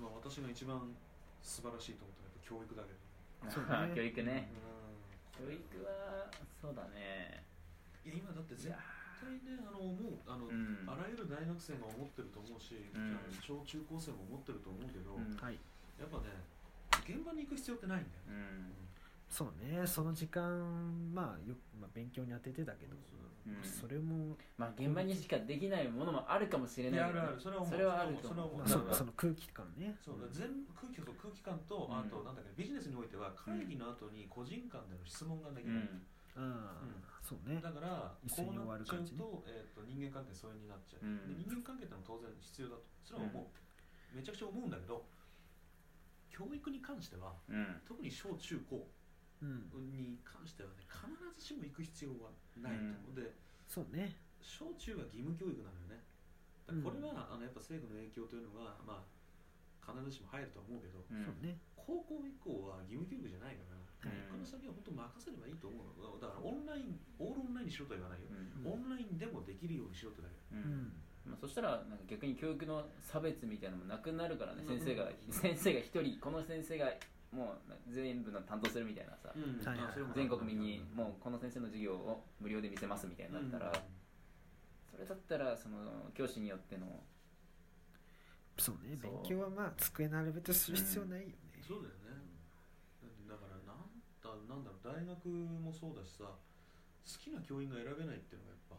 [0.00, 0.94] まあ、私が一番
[1.42, 2.98] 素晴らしいと思ったのはやっぱ教育だけど。
[3.50, 3.92] そうね。
[3.94, 4.48] 教育ね。
[5.36, 7.44] う教育はそうだね。
[8.04, 10.84] んいや今だって絶対ねあの思うあの、うん。
[10.86, 13.18] あらゆる大学生が思ってると思うし、うん。
[13.40, 15.36] 小中高生も思ってると思うけど、うん。
[15.36, 15.58] はい。
[15.98, 16.44] やっぱね
[17.04, 18.83] 現場に行く必要ってないんだよ、うん
[19.34, 20.46] そうねその時間
[21.12, 22.94] まあよく、まあ、勉強に当ててたけど、
[23.46, 23.58] うん。
[23.66, 26.94] それも、まあ現場にしかできないものもあるかもしれい。
[26.94, 27.74] やあないけどるあるそれは思う。
[27.74, 28.58] それはあるとそれは思う。
[28.62, 29.98] まあ、そだからその空気感ね。
[29.98, 31.98] そうだ全部空気と空気感と、うん。
[31.98, 36.06] あとなんだっけビジネスにおいては会議の後に個人間での質問ができる、うん。
[36.38, 37.02] ああ、うん。
[37.18, 37.58] そうね。
[37.58, 39.18] だから一斉に終わるこうなっちゃう感じね。
[39.18, 41.26] と,、えー、と人間関係疎遠になっちゃう、うん。
[41.26, 42.86] で人間関係ってのは当然必要だと。
[43.02, 45.02] それは思う、めちゃくちゃ思うんだけど
[46.30, 47.82] 教育に関してはうん。
[47.82, 48.93] 特に小中高うん
[49.44, 51.06] に関してはね必
[51.38, 52.30] ずしも行く必要は
[52.60, 53.34] ないと思う、で
[53.68, 54.16] そうね。
[54.40, 56.04] 小中は義務教育なのよね。
[56.84, 59.04] これは、あのやっぱ政府の影響というのがまあ
[59.84, 61.24] 必ずしも入るとは思うけど、うん。
[61.24, 61.60] そうね。
[61.76, 66.20] 高校以降は義務教育じゃないから、うんこの先は本当任せればいいと思うの。
[66.20, 68.72] だからオンラインオールオンラインにしろとは言わないよ、うん。
[68.72, 70.92] オンラインでもできるようにしろってだけううん。
[70.92, 70.92] ん
[71.24, 74.76] まあ、そしたらなんか逆に教育の差別みたいなのもなくなるからね、うん。
[74.76, 76.92] 先生が先生が一人この先生が
[77.34, 79.58] もう全部の担当するみたいなさ、うん
[80.14, 83.72] 全国民にもうこの先生の授業を無料で見せますみたいになったら、
[84.90, 86.86] それだったらその教師によっての
[88.56, 89.12] そうねそう。
[89.12, 91.34] 勉強はまあ机並べてする必要ないよね、
[91.66, 92.22] そうだよね、
[93.26, 93.90] だからなん
[94.22, 96.38] だなんだろう大学もそうだしさ好
[97.18, 98.78] きな教員が選べないっていうのがや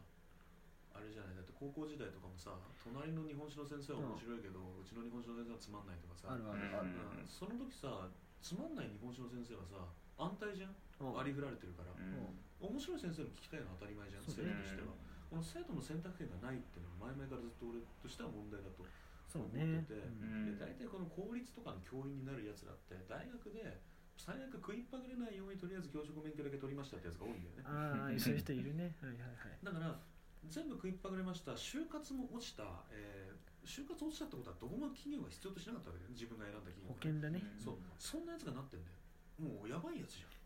[0.96, 1.36] あれじゃない。
[1.36, 7.28] だって高校時代とかもさ隣の日本史の先生は面白いけど、うちの日本史の先生はつまんないとかさあるあるある、うん。
[7.28, 8.08] その時さ
[8.46, 9.74] つまんない日本史の先生はさ
[10.22, 10.74] 安泰じゃん？
[11.02, 11.18] うん。
[11.18, 12.30] 割り振られてるから、うん。
[12.62, 14.54] 面白い先生の聞きたいのは当たり前じゃん生ね。
[14.54, 14.94] 徒としては、
[15.28, 18.86] この生徒の選択権がないっていうのは前々からずっと俺としては問題だと
[19.28, 19.66] そうね。
[19.66, 20.54] 思ってて、うん。
[20.54, 23.82] で大体この公立とかの教員になるやつらって大学で
[24.16, 27.62] 最悪食いっぱぐれないようにとりあえず教職免許だけ取りましたってやつが多いんだよね。
[27.68, 28.94] ああ そういう人いるね。
[29.02, 29.58] はいはいはい。
[29.60, 30.00] だから
[30.48, 31.52] 全部食いっぱぐれました。
[31.58, 32.64] 就活も落ちた、
[32.94, 33.35] えー
[33.66, 36.14] 就活落ちたってことはどこも企業が必要としなかったわけだよね。
[36.14, 37.58] 自分が選んだ企業保が険だね、うん。
[37.58, 37.82] そう。
[37.98, 38.96] そんなやつがなってんだよ。
[39.42, 40.36] もうやばいやつじゃん。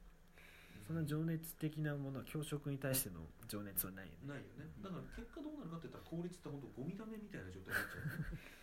[0.89, 4.35] そんな情熱的なものは教職に対しての情熱はないよね。
[4.35, 4.67] ないよね。
[4.83, 8.03] だから結果どうなるかって言ったら公立って本当ゴミだめみたいな状態になっちゃう。
[8.03, 8.59] よ ね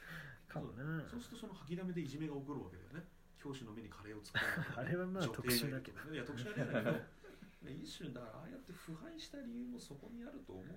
[0.50, 1.06] かもな。
[1.08, 1.22] そう。
[1.22, 3.08] するとその吐きだめでいじめが起こるわけだよね。
[3.38, 4.76] 教師の目にカレーを突っ込む。
[4.82, 6.02] あれはまあ特殊だけど。
[6.12, 6.92] いや特殊な例だけど。
[6.98, 10.74] ね 一種だからああやって腐敗した理由もそこにあると思うよ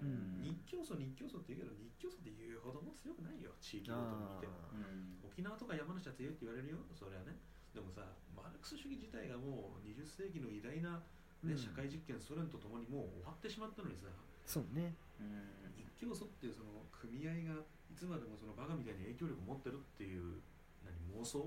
[0.00, 0.40] うん。
[0.40, 3.52] 日教組日教組って言うけど日教組って言うほども強くないよ。
[3.60, 4.52] 地域ごとに見ても。
[4.64, 6.78] あうん沖縄とか山梨は強いって言われるよ。
[6.92, 7.36] それはね。
[7.72, 8.04] でもさ
[8.36, 11.00] マルクス主義自体がもう20世紀の偉大な、
[11.42, 11.58] ねうん。
[11.58, 14.08] 社会実験ソ連とともにもう終わってしまったのにさ。
[14.46, 14.96] そうね。
[15.20, 20.42] うん日教組っていうその組合がいつまでもそのバカみたいに影響力を持ってるっていう
[20.82, 21.46] 何妄想、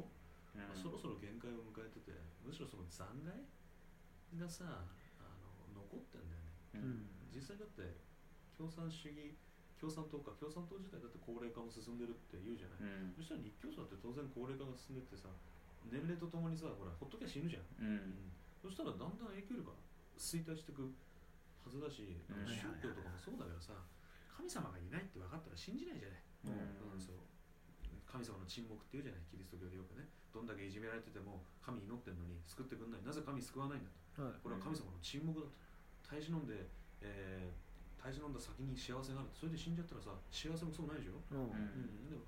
[0.55, 3.35] まあそろそろ限界を迎えててむしろその残骸
[4.39, 4.63] がさ
[5.19, 5.27] あ
[5.75, 6.47] の残ってんだよね。
[6.75, 7.35] ううんん。
[7.35, 7.83] 実際だって
[8.57, 9.35] 共産主義
[9.75, 13.13] 共産党か共産党自体だって高齢化も進んでるって言うじゃない、うん。
[13.13, 15.29] そしたら日教組だって当然高齢化が進んでってさ
[15.91, 18.33] 年齢とともにさほらほっときゃ死ぬじゃん、うん。
[18.57, 19.77] そしたらだんだん影響力が
[20.15, 22.47] 衰退していくはずだし、うん。
[22.47, 23.75] 宗教とかもそうだけどさ
[24.31, 26.23] 神様がいないって分かったら信じないじゃない、
[26.55, 26.95] うん。
[26.95, 27.19] うんそう。
[28.07, 30.07] 神様の沈黙っていうじゃないキリスト教でよくね。
[30.31, 33.03] どんだけいじめられてても神祈ってんのに救ってくんない。
[33.03, 34.23] なぜ神救わないんだと。
[34.23, 34.39] はい。
[34.39, 35.51] これは神様の沈黙だと。
[36.07, 36.69] 耐え忍んで、
[37.01, 37.64] えー、
[38.05, 39.33] 耐え忍んだ先に幸せがある。
[39.33, 41.49] それで死んじゃったらさ幸せもそうないでしょ、うん。
[41.49, 42.05] うん。
[42.05, 42.21] うん、でも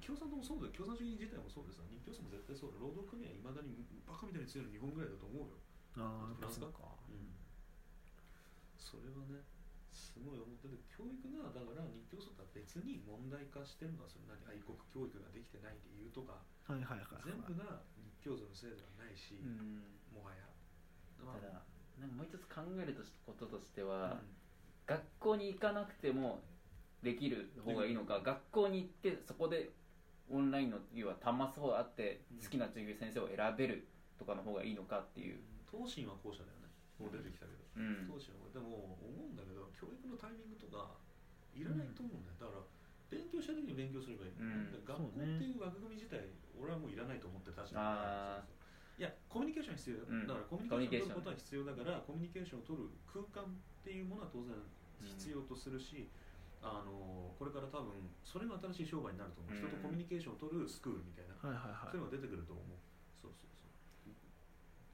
[0.00, 0.72] 共産党もそうだよ。
[0.72, 2.80] 共産主義自体もそうでさ日教組も絶対そうだ。
[2.80, 5.60] 労働組合いまだにバカみたいに強いの日本ぐらいだと思うよ。
[6.00, 6.96] ああフランスかか。
[7.12, 7.28] うん。
[8.80, 9.44] それはね
[9.92, 17.36] すごい思ってて教育がだから日教組とは別に問題化してるのはそれ何愛国教育ができてない理由とかはいはいはいはい。
[17.36, 19.84] 全部が日教組のせいではないし、うん。
[20.08, 20.48] もはや、
[21.20, 21.68] まただ
[22.00, 24.37] なんかもう一つ考えるとしこととしては、うん
[24.88, 26.40] 学校に行かなくても
[27.04, 29.70] できる方がいいのか学校に行ってそこで
[30.32, 32.40] オンラインの要は端末法あってうん。
[32.40, 35.38] 好きな授業先生を選べるとかの方がいいのかっていう、
[35.70, 36.68] 東進は後者だよね。
[36.98, 37.62] もう出てきたけど。
[37.76, 38.10] うん。
[38.10, 38.50] 当時は。
[38.52, 40.98] でも思うんだけど教育のタイミングとか
[41.54, 42.50] いらないと思うんだよ。
[42.50, 42.66] だから
[43.08, 44.68] 勉強したい時に勉強すればいい、うん。
[44.68, 46.20] で学校っていう枠組み自体
[46.58, 47.80] 俺はもういらないと思ってたじゃん。
[47.80, 48.44] あー。
[48.44, 48.58] そうそう
[48.98, 50.26] いやコミュニケーションは必要よ、うん。
[50.26, 54.52] だからコミュニケーションを取ることは必要だからコミュニケーションを取る空間っていうものは当然
[55.04, 56.08] 必要とするし、
[56.62, 59.58] あのこれから多分それが新しい商売になると思う、うん。
[59.58, 61.94] 人とコミュニケーションを取るスクールみたいな、はいはいはい。
[61.94, 62.66] そういうのが出てくると思う。
[63.22, 63.66] そうそうそ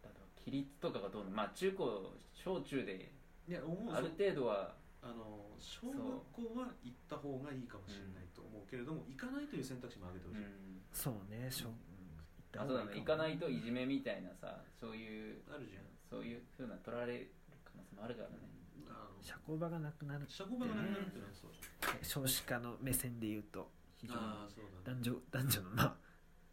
[0.05, 3.13] だから規律とかがどうなまあ中高小中で
[3.49, 6.01] ういや思うある程度はあの小学
[6.33, 10.81] 校は行った方がいいかもしれないと思うけれども、行かないという選択肢も挙げてほしい、うん。
[10.93, 11.49] そうね。
[11.53, 12.17] しょ、うん。
[12.57, 12.97] あそうだね。
[12.97, 15.05] 行かないといじめみたいなさそうい
[15.37, 17.29] うあるじゃん、そういうふうな取られる
[17.65, 18.41] 可能性もあるからね。
[18.41, 18.64] あの
[19.21, 21.51] 社交場がなくなる社交場がなくなるってのはそう
[22.03, 24.21] 少子化の目線で言うと非常に。
[24.21, 24.99] ああそうだね。
[25.01, 25.97] 男女男女のまあ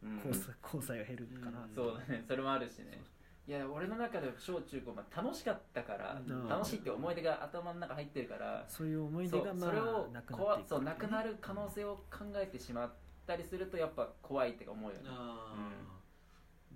[0.03, 0.15] うん。
[0.17, 1.75] 交際交際が減るかな、うん。
[1.75, 2.23] そうだね。
[2.27, 3.01] それもあるしね。
[3.47, 6.47] いや俺の中で小中高、まあ、楽しかったから、うん。
[6.47, 12.93] 楽しいって思い出が頭の中入ってるから、そういう思いそう出がまそれをあなくな怖いくそうなくなる可能性を考えてしまっ
[13.25, 15.09] たりするとやっぱ怖いって思うよね。
[15.09, 15.55] ああ、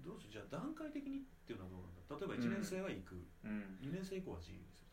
[0.03, 0.33] どうしよう。
[0.33, 2.27] じゃあ段階的にっていうのはどうなんだ？
[2.27, 3.15] 例えば1年生は行く、
[3.45, 4.84] うん、2年生以降は自由にする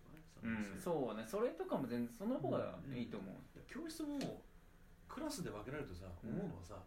[0.42, 1.24] とかねうん、3年生そうね。
[1.24, 3.34] それとかも全然その方がいいと思う、
[3.70, 4.42] 教室も
[5.08, 6.82] クラスで分けられるとさ思うのはさ、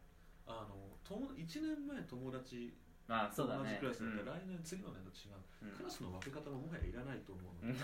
[0.45, 2.75] あの友1年前友達
[3.07, 3.63] あそうだね。
[3.63, 4.25] 同じクラスだって、うん。
[4.25, 5.77] 来年次の年と違う、うん。
[5.77, 7.77] クラスの分け方ももはやいらないと思うの、うん。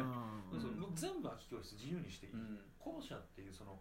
[0.00, 2.58] あ ーそうもう全部空き教室自由にしていい、うん。
[2.78, 3.78] 校舎っていうその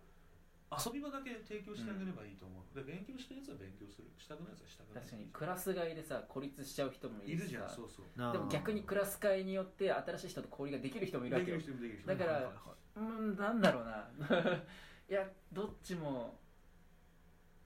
[0.71, 4.07] 遊び場だけ提供してあげればいいと思う、で勉強したやつは勉強する。
[4.17, 7.69] したくないやつはしたくない確かにクラス替えでさ孤立しちゃう人もいいるじゃん。
[7.69, 8.31] そうそう。
[8.31, 12.99] でも逆にクラス替えによって新しい人と交流ができる人もいるわできけよる人もできる人もだからはいはいはい。
[12.99, 14.07] うんなんだろうな。
[15.09, 16.39] いやどっちも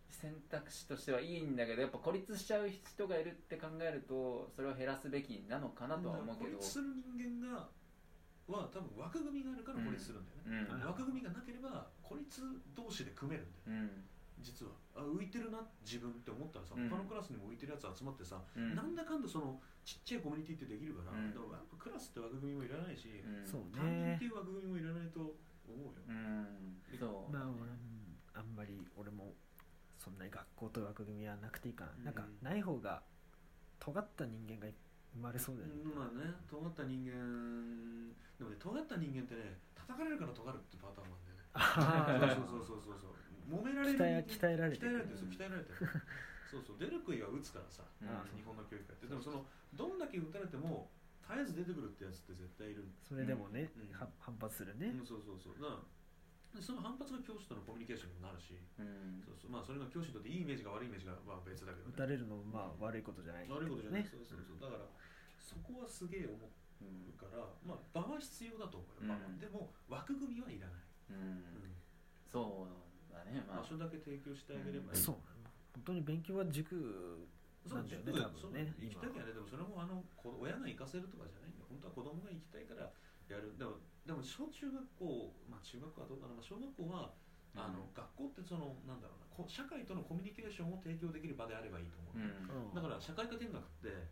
[0.09, 6.57] 選択肢としてはいいんだけどやっぱ孤立しちゃう人がいるって考えるとそれを減らすべきなのかなとは思うけど。
[6.57, 7.69] 孤立する人間が
[8.47, 10.81] は多分枠組みがあるから孤立するんだよね、うん。
[10.83, 12.41] あ枠組みがなければ孤立
[12.75, 14.05] 同士で組めるんだようん。
[14.41, 14.73] 実は。
[14.95, 16.89] あ浮いてるな自分って思ったらさ、うん。
[16.89, 18.75] 他のクラスにも浮いてるやつ集まってさ、うん。
[18.75, 21.33] なんだかんだそのちっちゃいコミュニティってできるから、うん。
[21.33, 24.15] だからやっぱクラスって枠組みもいらないし、担任ね。
[24.15, 25.33] っていう枠組みもいらないと思
[25.71, 26.77] うよ、うん。
[26.99, 27.33] そう。
[27.33, 29.33] まああんまり俺も
[29.97, 32.03] そんなに学校と枠組みはなくていいかな、うん。
[32.05, 33.01] なんかない方が
[33.79, 34.67] 尖った人間が
[35.15, 37.15] 生まれそうだよね、うんまあね尖った人間。
[38.35, 42.35] でもね尖った人間ってね叩かれるから尖るってパターンもあるんだよね。
[42.35, 43.15] あそうそうそうそうそう。
[43.47, 43.97] 揉められる。
[43.97, 45.79] 鍛え鍛えられて鍛えられてるそう鍛えられてる。
[46.51, 48.11] そうそう出る杭は打つからさうん。
[48.11, 49.07] あ日本の教育界って。
[49.07, 50.91] でもそのどんだけ打たれても
[51.23, 52.83] 絶えず出てくるってやつって絶対いる。
[52.83, 53.95] んそれでもね、うん。
[53.95, 55.55] は反発するね、うん、そうそうそう。
[55.55, 55.94] だからで
[56.61, 59.21] その反発が教師とのコミュニケーションにもなるし、うん。
[59.23, 59.51] そうそう。
[59.51, 64.59] まあそれが教師にとっていいイメージが悪いイメージがまあ別だけど、ね、打たれるのもまあ悪いことじゃない、悪いことじゃない、ねそうそうそう。
[64.59, 64.87] だから
[65.39, 66.49] そこはすげえ思う
[66.83, 71.63] うんからまあ場は必要だと思うよ、場はうんでも枠組みはいらない、うん。
[71.63, 71.75] うん。
[72.27, 73.63] そうだねまあ。
[73.63, 75.15] 場所だけ提供してあげればいい、そう。
[75.75, 77.27] 本当に勉強は塾
[77.65, 81.65] そうなんだよね塾多分ね行きたきゃねでもそれもあのこ親が行かせるとかじゃないんだよ。
[81.65, 82.93] 本当は子供が行きたいから
[83.27, 83.57] やる。
[83.57, 87.13] でもでも小中学校まあ中学校はどうかな、まあ、小学校は
[87.55, 92.67] あの、学校ってそのなんだろうなこ社会とのコミュニケーションを提供できる場であればいいと思う、うん。
[92.67, 92.75] うん。
[92.75, 94.11] だから社会科見学って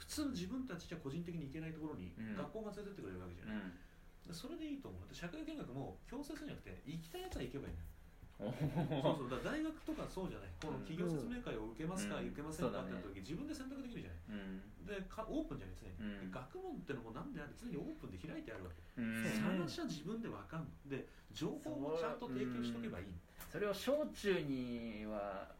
[0.00, 2.36] 普通自分たちじゃ個人的に行けないところにうん。
[2.40, 3.76] 学校が連れてってくれるわけじゃない、うん。
[4.24, 5.04] でそれでいいと思う。
[5.04, 7.84] で社会見学も強制するんじゃなくて行きたいやつは行けばいいのよ。
[7.84, 7.99] お
[9.04, 10.48] そうそうだから大学とかそうじゃない。
[10.60, 12.28] この企業説明会を受けますか、うん。
[12.32, 14.40] 受けませんかって時、自分で選択できるじゃない。
[14.40, 14.86] うん。
[14.86, 16.30] でかオープンじゃない常に、うん。
[16.30, 19.24] で学問ってのも何であれ常にオープンで開いてあるわけ、うん。
[19.24, 20.70] 話は自分で分かんの。
[20.88, 23.06] で情報をちゃんと提供しとけばいい、
[23.48, 25.54] それを小中には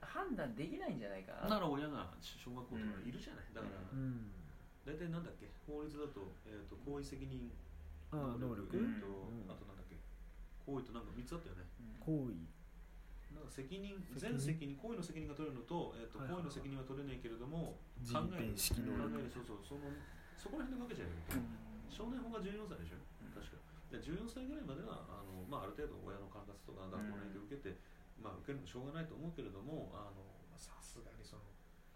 [0.00, 4.30] 判断できないんじゃないかだから親が小学校とかいるじゃない、だから、ううん。
[4.86, 7.50] 大体なんだっけ法律だと,、えー、と行為責任
[8.10, 9.06] ああ能力、うんえーと
[9.46, 9.96] あとなんだっけ
[10.66, 11.62] 行為となんか3つあったよね
[12.00, 12.34] 行為。
[13.36, 19.06] なんか責任全責任行為の責任が取れるのと,、えーと行為の責任は取れないけれども人権識能力。
[19.14, 19.86] 考えるそうそうその
[20.36, 21.44] そこら辺で分けちゃうよ
[21.92, 22.98] 少年法が14歳でしょ？
[23.36, 23.60] 確か。
[23.92, 27.76] で14歳ぐらいまではあの、まあ、ある程度親の管轄とか学校の影響を受けて、
[28.22, 29.92] まあ、受けるのもしょうがないと思うけれども
[30.56, 31.42] さすがにその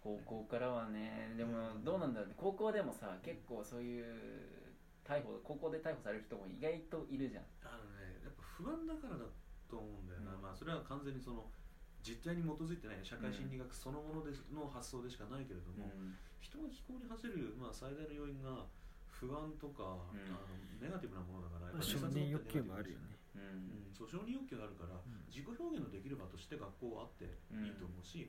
[0.03, 2.29] 高校からはねでもどうなんだろう。
[2.29, 4.05] ね高校でもさ結構そういう
[5.05, 7.45] 逮捕高校で逮捕される人も意外といるじゃん。
[7.65, 9.25] あのねやっぱ不安だからだ
[9.71, 10.43] と思うんだよな、うん。
[10.43, 11.49] まあそれは完全にその
[12.05, 15.89] 実態に基づいてない社会心理学そのものでの発想でしかないけれども、
[16.41, 18.69] 人が気候に走る、まあ、最大の要因が
[19.09, 20.21] 不安とか、うん。
[20.29, 23.17] あのネガティブなものだからやっぱまあ承認欲求もあるよね。
[23.35, 23.89] うん。
[23.89, 25.25] うん、そう承認欲求があるから、ん。
[25.33, 27.25] 自己表現のできる場として学校はあって
[27.57, 28.29] いいと思うし、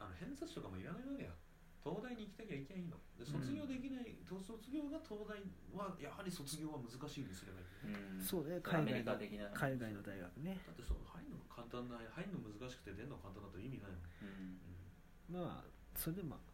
[0.00, 1.36] あの偏差値とかもいらないわけよ
[1.82, 2.94] 東大に行きたきゃ行きゃいいの。
[3.18, 5.34] で卒業できない、と卒業が東大
[5.74, 8.22] はやはり卒業は難しいにすればいい、うん。
[8.22, 9.50] そうね海外のカ的な。
[9.50, 10.62] 海外の大学ね。
[10.62, 15.42] だってそう入るの簡単な入るの難しくて出るの簡単だと意味ないもん、うん。
[15.42, 15.66] まあ
[15.98, 16.52] それでまあ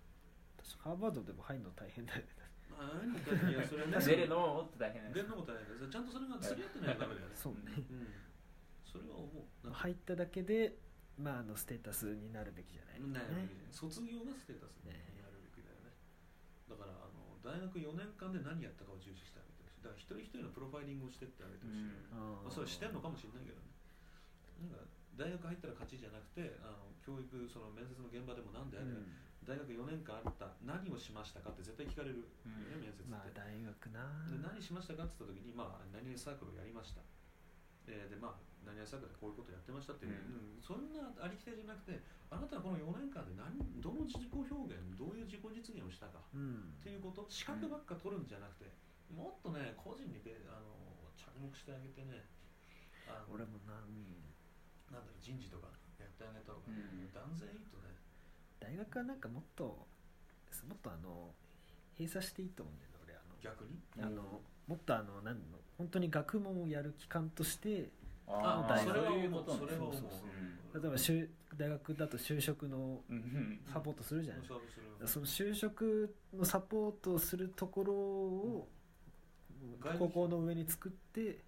[0.56, 2.32] 確かハーバードでも入るの大変だよね。
[2.73, 4.00] まあ、入るの大変いやそれはね。
[4.00, 7.61] 出るのももっと大変出るのも大変ですちゃんとそれが釣り合ってないとダメだよね、 そうね。
[7.76, 8.08] うん、
[8.80, 9.68] それは思う。
[9.68, 10.80] 入っただけで
[11.20, 13.00] まああのステータスになるべきじゃない。
[13.00, 13.49] なね。
[13.70, 15.17] 卒業がステータスね
[16.68, 19.82] だからあの大学4年間で何やったかを重視してあげてほしい。
[19.82, 22.44] だから一人一人のプロファイリングをしてってあげてほしい、うん。
[22.44, 23.72] あまあ、それしてんのかもしれないけどね。
[24.60, 24.84] なんか
[25.16, 29.08] 大学入ったら勝ちじゃなくてあの教育その面接の現場でも何であれ、うん。
[29.48, 34.28] 大学4年間あった何をしましたかって絶対聞かれるよね、面接って、まあ大学な。
[34.28, 37.00] で何しましたかって言った時に、まあ、何々サークルをやりました。
[37.88, 40.61] えーで、まあ、何々サークルでこういうことやってましたっていう、うん。
[40.61, 46.76] そんなありきたりじゃなくて、あなたはこの4年間で何どの自己表現、どういう自己実現をしたかうん。
[46.78, 48.68] っていうこと、資格ばっか取るんじゃなくて、
[49.09, 50.76] もっとね、個人にべあの
[51.16, 52.28] 着目してあげてね、
[53.09, 54.21] あの俺もな、うん
[54.92, 57.09] なんだろう、人事とかやってあげた方が、うん。
[57.12, 57.97] 断然いいとね。
[58.61, 59.88] 大学はなんかもっと
[60.66, 61.33] もっとあの
[61.97, 63.37] 閉鎖していいと思うんだよね俺あの。
[63.40, 63.80] 逆に？
[64.02, 65.59] あのもっとあの何の？
[65.78, 67.88] 本当に学問をやる機関として
[68.26, 68.88] ああ大学。
[68.88, 69.58] それはいうことね。
[69.61, 69.92] それは思う。
[69.94, 70.11] そうそう。
[70.73, 73.61] そう例えば就大学だと就職のうん。
[73.73, 78.68] サポートするじゃない、サービスするその就職のサポートをするところを
[79.80, 81.38] 外高校の上に作って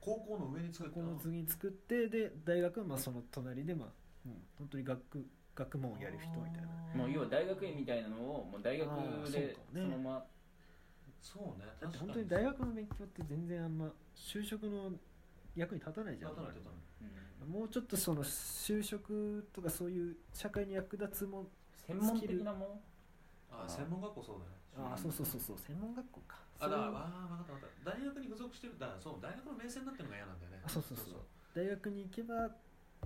[0.00, 0.94] 高校の上に作った。
[0.94, 3.88] 高校の次に作ってで大学はまあその隣でまあ、
[4.26, 6.68] うん、本当に学学問をやる人みたいな。
[6.94, 8.88] もう要は大学院みたいなのをもう大学
[9.30, 10.24] でそのまま
[11.22, 14.90] そうね、だって確か本当に大学の勉強って全然あんま就職の
[15.54, 16.30] 役に立たないじゃん。
[16.32, 16.78] 立たない立たない。
[17.02, 21.48] うんもうちょっとその就職とかそういう社会に役立つもん
[21.86, 22.82] 専門的なも
[23.50, 24.90] あ専門学校そうだね。
[24.92, 26.36] ああそうそうそうそう専門学校か。
[26.60, 27.90] あだからそうあ分かった分かった。
[27.90, 30.60] 大学に付属してるだそう大学の名声になってるのが嫌なんだよね。
[30.64, 30.98] あそうそう。
[30.98, 31.20] そう
[31.54, 32.50] 大学に行けば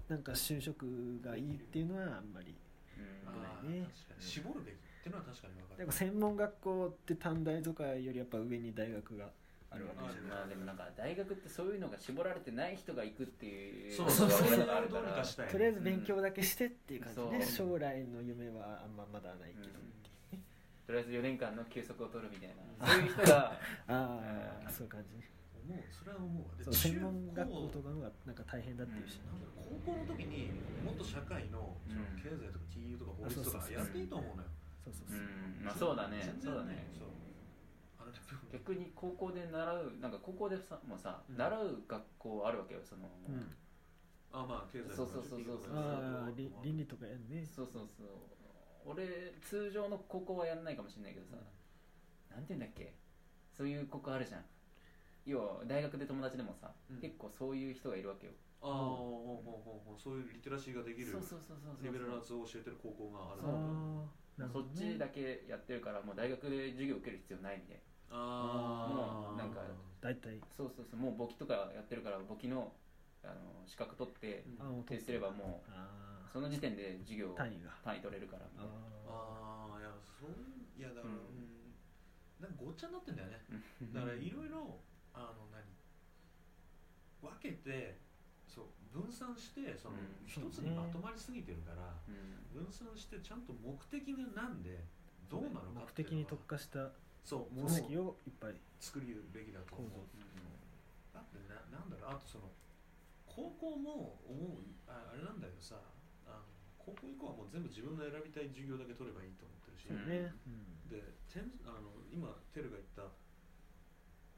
[0.08, 2.54] なんか就職がいいっていうのはあんまり
[2.98, 3.28] うん。
[3.30, 4.22] あーぐらいね確かに。
[4.22, 4.74] 絞るべき
[5.04, 5.78] っていうのは確かに分かる。
[5.78, 9.28] でも専門学校って短大とかよりやっぱ上に大学が
[9.70, 10.28] あるわけじゃん。
[10.32, 14.48] まあでもなんか大学ってそういうのが絞られてない人が行くっていうそうそうそう。
[14.48, 15.22] いうのがあるから。
[15.22, 17.68] とりあえず勉強だけしてっていう感じで、そう。
[17.74, 20.36] 将来の夢はあんままだないけど、う。
[20.36, 20.40] ん。
[20.86, 22.86] とりあえず4年間の休息を取るみたいな。
[22.86, 23.58] そういう人があ
[23.88, 25.20] あ、うんそういう感じ。
[25.68, 25.78] 思う。
[25.92, 29.40] それは思うそう中専門学校と高かのがなんか大変だっていうし、なん。
[29.40, 30.48] だろう高校の時に
[30.84, 32.22] もっと社会のそのうん。
[32.22, 33.72] 経済とか金融とか法律とあそうそうそう。
[33.74, 34.48] かやっていいと思うのよ
[34.84, 35.96] そうそううそう、んまあそう。
[35.96, 36.36] だね。
[36.42, 36.86] そうだね。
[36.98, 37.08] そう。
[38.52, 41.36] 逆に高校で習うなんか高校でさもうさ、うん。
[41.36, 43.56] 習う学校あるわけよその、うん。
[44.32, 45.76] あまあ経済そうそうそうそう。
[45.76, 47.44] ああり倫理とかやんね。
[47.44, 48.06] そうそうそう。
[48.86, 51.36] 俺通常の高校はやんないかもしれないけどさ、
[52.30, 52.92] なんて言うんだっけ？
[53.56, 54.44] そういう高校あるじゃん。
[55.24, 57.00] 要は大学で友達でもさ、うん。
[57.00, 58.32] 結構そういう人がいるわけよ。
[58.60, 60.00] ああほうほうほうほう。
[60.00, 61.84] そういうリテラシーができるそうそうそうそうそう。
[61.84, 63.50] リベラルアーツを教えてる高校があるそう
[64.40, 67.82] ああなるそっちだけやってるからもう大学で授業受ける必要ないみたいな。
[68.10, 69.60] ああもうなんか
[70.00, 70.40] 大体。
[70.56, 72.72] そうそうそうもう簿記とかやってるから簿記の
[73.22, 74.44] あの資格取って
[74.86, 77.70] 提出すればもうあその時点で授業あ単位が。
[77.82, 78.72] 単位取れるからみたいな。
[79.08, 80.30] あああいやそう
[80.76, 81.74] いやだから、ううんん。
[82.40, 83.44] なんかごっちゃになってんだよね。
[83.80, 83.92] うん。
[83.92, 84.80] だからいろいろ
[85.14, 85.62] あの何？
[87.22, 87.96] 分けて
[88.94, 90.22] 分散してそのうん。
[90.30, 94.78] 一つにまとまりすぎてるから、うん分散してちゃんと目的がなんで
[95.26, 96.94] どうなのか目的に特化した
[97.26, 99.90] そうも組織をいっぱい作るべきだと思う。
[101.10, 102.46] だってななんだろうあとその
[103.26, 105.74] 高校も思うああれなんだけどさ
[106.30, 106.46] あの
[106.78, 110.86] 高校以降はもう全部自分の選びたい授業だけ取ればいいと思ってるし、うんね、うん。
[110.86, 113.10] でてんあの今テルが言った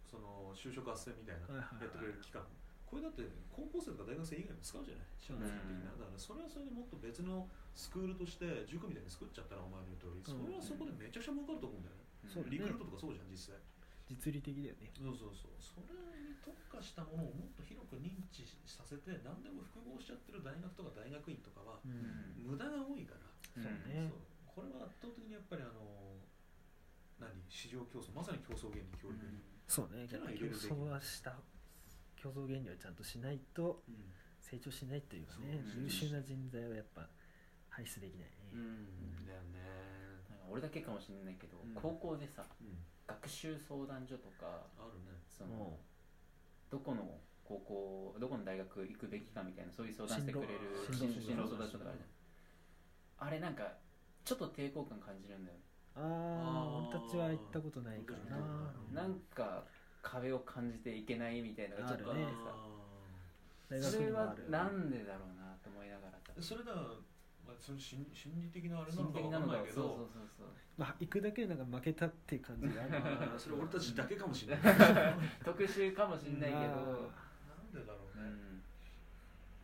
[0.09, 2.41] その就職斡旋みたいなやってくれる期間
[2.87, 5.11] これだって高校生とか大学生以外も使うじゃない？
[5.19, 13.59] 社会的な、だからそれはそれでもっと別のスクールとして塾みたいに作っちゃったらお前の言う通りそれはそこでめちゃくちゃ儲かると思うんだよね、そうリクルートとかそうじゃん実際。
[14.07, 14.87] 実利的だよね。
[14.95, 15.91] そうそうそうそれ
[16.23, 21.83] に特化したものをもっと広く認知させて何でも複合しちゃってる大学とか大学院とかは
[22.39, 23.27] 無駄が多いから、
[23.59, 24.07] そうね。
[24.07, 24.23] そう。
[24.47, 26.23] これは圧倒的にやっぱりあの
[27.19, 27.35] 何？
[27.51, 28.15] 市場競争。
[28.15, 30.07] まさに競争原理教育に、そうね。
[30.07, 30.71] ってのは入れ競るべき。
[30.71, 31.35] 争はした
[32.17, 33.95] 競争原理はちゃんとしないとうん。
[34.47, 37.03] 成長しないというかねそう優秀な人材はやっぱ
[37.69, 38.31] 排出できない。
[38.31, 38.87] ね、
[39.27, 39.59] だよね、
[40.49, 41.75] 俺だけかもしれないけど、うん。
[41.75, 45.19] 高校でさうん、学習相談所とかあるね。
[45.29, 45.81] そのも
[46.71, 53.29] どこの高校どこの大学行くべきかみたいなそういう相談してくれる進路進進路相談所とかあるじゃん。
[53.29, 53.67] あれなんか
[54.25, 55.59] ちょっと抵抗感感じるんだよ。
[55.59, 55.65] ね
[55.97, 56.03] うあ
[56.55, 59.65] あ俺たちは行ったことないからななんか
[60.07, 62.55] 壁を感じていけないみたいなのがちょっとあってさ、
[63.69, 66.19] 大それはなんでだろうなと思いながら。
[66.41, 69.83] さそれだ、まあ、その心心理的なあれな心のか的なのがわかんないけど。
[69.83, 70.47] そうそうそうそう。
[70.79, 74.75] まあ行くだけでなんか負けたっていう感じがあるそれ俺たちだけかもしれない。
[75.45, 76.63] 特殊かもしんないけど。
[76.63, 78.63] なんでだろううね、ん。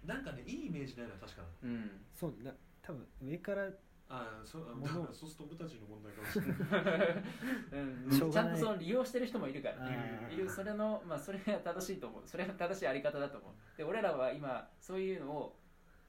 [0.09, 2.05] なんかねいいイメージないのは確かうん。
[2.13, 3.71] そうな多分上から
[4.13, 4.63] あああそう。
[4.71, 7.25] あものだからそうすると俺たちの問題かもしれない。
[7.73, 8.31] うん。
[8.31, 9.89] ちゃんとその利用してる人もいるから
[10.31, 12.23] いるそれのまあそれが正しいと思う。
[12.27, 13.53] それが正しいあり方だと思う。
[13.79, 15.57] で俺らは今そういうのを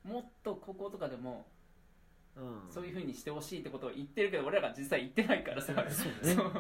[0.04, 1.48] もっと高校とかでも
[2.36, 2.62] うん。
[2.70, 5.74] そういうふうにしてほしいってことを言ってるけど俺らが実際言ってないからさ。
[5.90, 6.34] そうね。
[6.36, 6.52] そう。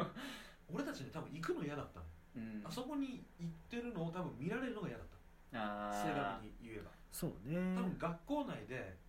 [0.73, 2.05] 俺たちね多分行くの嫌だったの、
[2.37, 2.61] うん。
[2.65, 5.13] あそこに行ってるのを多分見られるのが嫌だった
[5.51, 6.91] 正あ確に言えば。
[7.11, 7.75] そうね。
[7.75, 9.02] 多分学校内で、まあ、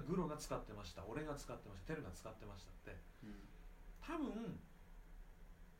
[0.00, 2.90] グロが使ってました俺が使ってましたテルが使ってましたって。
[3.24, 3.34] ーうん
[4.04, 4.60] 多分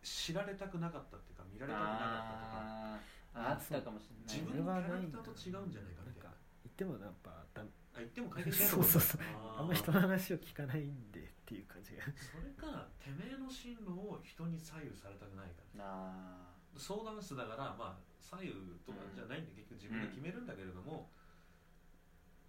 [0.03, 4.37] 知られたくなかったっていうか見られたくなかったとかあったかもしれない。
[4.37, 7.63] 自分のキャラクターと違うんじゃないかみたいな言ってもやっぱだ
[7.95, 9.21] あ言っても解決しないそうそうそう。
[9.57, 12.05] あんま人の話を聞かないんでっていう感じが。
[12.17, 15.85] それかてめえの進路を人に左右されたくないから。
[15.85, 18.53] あ相談室だからまあ左右
[18.85, 21.09] とかじゃないんで、結局自分で決めるんだけれども、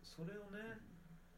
[0.01, 0.79] それをね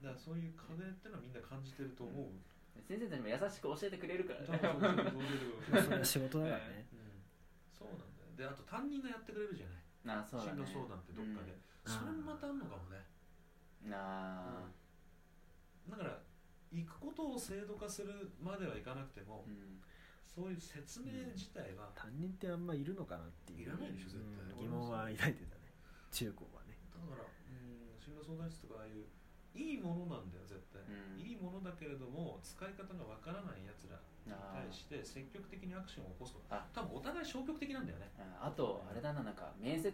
[0.01, 6.85] だからそういう壁ってのはみんな感じてると思う、ー先生たちも優しく教えてくれるから多ね分そ仕事だからね。
[6.93, 7.25] うん。
[7.73, 8.31] そうなんだよ。
[8.37, 9.67] であと担任がやってくれるじゃ
[10.05, 10.21] ない。
[10.21, 10.63] あそうだね。
[10.63, 11.91] 進路相談ってどっかで、うん。
[11.91, 13.01] それもまたあんのかもね。
[13.89, 14.69] なあ。
[15.89, 16.21] だから
[16.71, 19.81] 行くことを制度化するまではいかなくても、うん。
[20.23, 23.61] そういう説明自体は、担任ってあんまいるのかなっていう。
[23.63, 24.45] いらないでしょ絶対。
[24.53, 24.59] うん。
[24.61, 25.73] 疑問は抱いてたね。
[26.11, 26.77] 中高はね。
[26.93, 29.09] だからうん進路相談室とかああいう
[29.57, 31.19] いいものなんだよ絶対、うん。
[31.19, 36.53] いいものだけれども使い方がわからないやつらに対して積極的にアクションを起こすこと。
[36.55, 36.65] あ。
[36.73, 38.11] 多分お互い消極的なんだよね。
[38.17, 39.91] ああとあれだななんか面接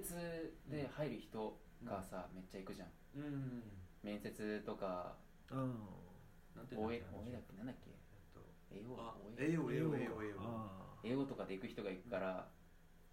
[0.67, 2.89] で入る人がさめっちゃ行くじゃん。
[3.15, 3.63] うん
[4.03, 5.15] 面接とか
[5.49, 7.89] あなんていうんだっけだっけなんだっけ？
[7.89, 8.41] えっと。
[8.71, 12.47] 英語あ応援栄養栄養栄養栄養あ英語とかで行く人が行くから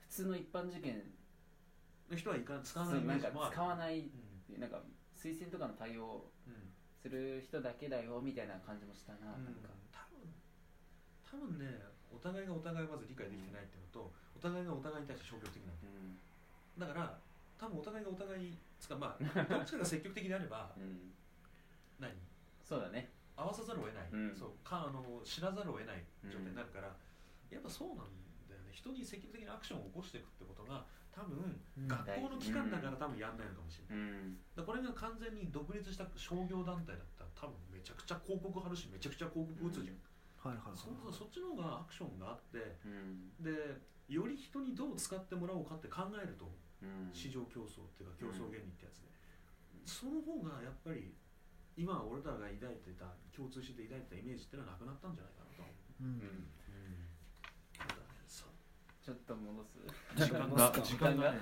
[0.00, 1.02] 普通の一般受験
[2.10, 4.10] の人はいかん使わそない使わない
[4.50, 4.60] うん。
[4.60, 4.82] なんか
[5.20, 9.68] 推薦とかの対応うんする人だけだよみたいな感じもしたな,、なんか。
[9.92, 10.20] 多分
[11.24, 11.80] 多分ね
[12.12, 16.16] お互いがお互いをまず理解できてないっていうのとお互いがお互いに対して消極的なんだうん。
[16.80, 17.18] だから
[17.56, 21.12] 多分お互いがお互いつかまあどっちかが積極的であれば うん。
[22.00, 22.12] 何？
[22.64, 23.12] そうだね。
[23.36, 24.36] 合わさざるを得ない、うん。
[24.36, 26.94] そうかあの知らざるを得ない状態になるから、
[27.48, 27.96] やっぱそうなん
[28.48, 28.72] だよね。
[28.72, 31.88] 人に積極的にアクションを起こしていくってことが多分うん。
[31.88, 34.38] 学校の期間だから多分やんないのかもしれない、うん。
[34.54, 39.98] だこれが完全に独立した商業団体だったら多分めちゃくちゃ広告貼るしめちゃくちゃ広告打つじゃん、
[40.40, 43.36] はいはいはいそそっちの方がアクションがあってうん。
[43.42, 46.50] でより人にどう使ってもらおうかって考えると
[47.12, 49.12] 市場競争っていうか競争原理ってやつで、
[49.86, 51.14] その方がやっぱり
[51.76, 56.50] 今俺らが抱いてた共通して抱いてたイメージってのはなくなったんじゃないかなと思う、うん
[59.00, 60.24] ちょっと戻す。
[60.24, 60.70] 時間が。
[60.70, 61.38] 時間がね。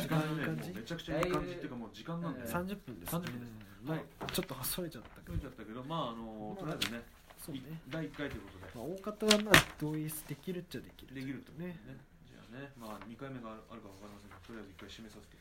[0.00, 3.12] 時間がねめちゃくちゃいい感じっていうかもう時間なんで、ね、30分です。
[3.12, 3.52] ね30分です。
[3.82, 5.36] うんまあちょっとそれちゃったけど。
[5.36, 7.02] 取れちゃったけどまああのとりあえずね
[7.36, 7.60] そうね。
[7.90, 8.72] 第1回ということで。
[8.72, 11.14] まあ大方はまあ同意できるっちゃできる。
[11.14, 11.52] できると。
[11.60, 11.76] ね。
[11.84, 15.36] ねじゃあねまあ2回目があるかわかりませんがとりあえず1回締めさせて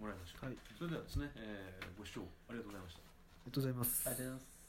[0.00, 0.56] もらいましょう、はい。
[0.78, 3.04] それではですね、えーご視聴ありがとうございました。
[3.04, 3.12] あ
[3.44, 4.08] りがとうございます。
[4.08, 4.59] ありがとうございます